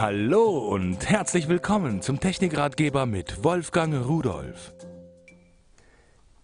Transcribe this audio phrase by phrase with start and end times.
[0.00, 4.72] Hallo und herzlich willkommen zum Technikratgeber mit Wolfgang Rudolf.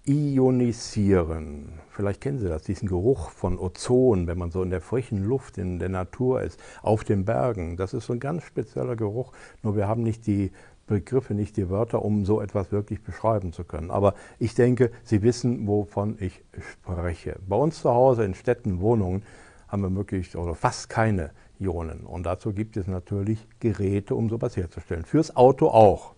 [0.05, 1.79] Ionisieren.
[1.89, 5.57] Vielleicht kennen Sie das, diesen Geruch von Ozon, wenn man so in der frischen Luft
[5.57, 7.77] in der Natur ist, auf den Bergen.
[7.77, 9.31] Das ist so ein ganz spezieller Geruch,
[9.63, 10.51] nur wir haben nicht die
[10.89, 13.93] Begriffe, nicht die Wörter, um so etwas wirklich beschreiben zu können.
[13.93, 17.39] Aber ich denke, Sie wissen, wovon ich spreche.
[17.47, 19.23] Bei uns zu Hause in Städten, Wohnungen
[19.69, 21.31] haben wir möglichst oder fast keine
[21.65, 22.01] Ionen.
[22.01, 25.05] Und dazu gibt es natürlich Geräte, um sowas herzustellen.
[25.05, 26.15] Fürs Auto auch.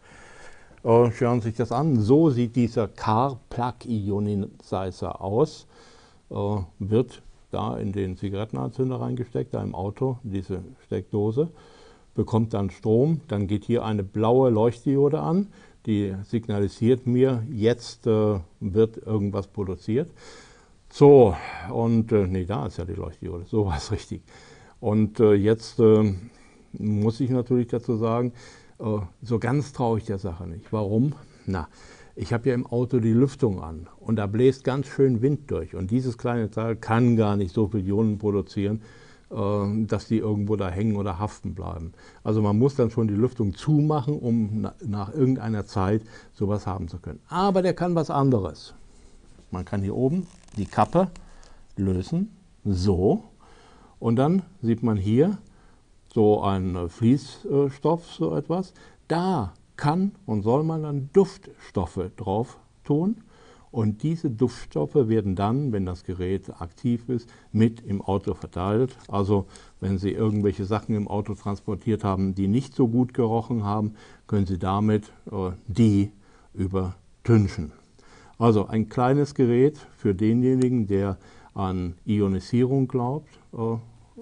[0.84, 1.98] Äh, schauen Sie sich das an.
[2.00, 5.66] So sieht dieser Car-Plug-Ionizer aus.
[6.30, 11.48] Äh, wird da in den Zigarettenanzünder reingesteckt, da im Auto, diese Steckdose.
[12.14, 13.20] Bekommt dann Strom.
[13.28, 15.48] Dann geht hier eine blaue Leuchtdiode an.
[15.86, 20.10] Die signalisiert mir, jetzt äh, wird irgendwas produziert.
[20.88, 21.36] So,
[21.70, 24.22] und äh, nee, da ist ja die Leuchtdiode, so war es richtig.
[24.80, 26.14] Und äh, jetzt äh,
[26.72, 28.32] muss ich natürlich dazu sagen,
[28.78, 30.72] äh, so ganz traue ich der Sache nicht.
[30.72, 31.14] Warum?
[31.46, 31.68] Na,
[32.14, 35.74] ich habe ja im Auto die Lüftung an und da bläst ganz schön Wind durch.
[35.74, 38.82] Und dieses kleine Teil kann gar nicht so viele Ionen produzieren,
[39.30, 41.92] äh, dass die irgendwo da hängen oder haften bleiben.
[42.24, 46.88] Also man muss dann schon die Lüftung zumachen, um na, nach irgendeiner Zeit sowas haben
[46.88, 47.20] zu können.
[47.28, 48.74] Aber der kann was anderes.
[49.50, 51.10] Man kann hier oben die Kappe
[51.76, 52.30] lösen,
[52.64, 53.24] so,
[53.98, 55.38] und dann sieht man hier
[56.12, 58.72] so einen Fließstoff, so etwas.
[59.08, 63.16] Da kann und soll man dann Duftstoffe drauf tun.
[63.70, 68.96] Und diese Duftstoffe werden dann, wenn das Gerät aktiv ist, mit im Auto verteilt.
[69.08, 69.46] Also
[69.80, 73.94] wenn Sie irgendwelche Sachen im Auto transportiert haben, die nicht so gut gerochen haben,
[74.26, 76.10] können Sie damit äh, die
[76.54, 77.72] übertünchen.
[78.38, 81.18] Also ein kleines Gerät für denjenigen, der
[81.56, 83.28] an Ionisierung glaubt.
[83.52, 83.78] Äh,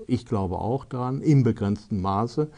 [0.06, 2.48] ich glaube auch daran, im begrenzten Maße.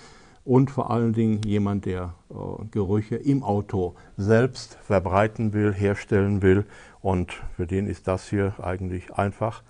[0.44, 2.34] Und vor allen Dingen jemand, der äh,
[2.70, 6.64] Gerüche im Auto selbst verbreiten will, herstellen will.
[7.00, 9.62] Und für den ist das hier eigentlich einfach.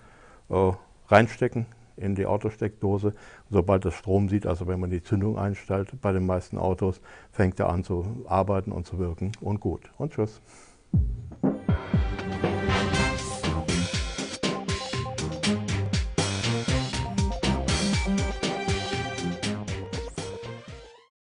[0.49, 0.71] Äh,
[1.07, 1.65] reinstecken
[1.95, 3.13] in die Autosteckdose.
[3.49, 7.59] Sobald das Strom sieht, also wenn man die Zündung einstellt, bei den meisten Autos, fängt
[7.59, 9.31] er an zu arbeiten und zu wirken.
[9.41, 9.89] Und gut.
[9.97, 10.41] Und tschüss.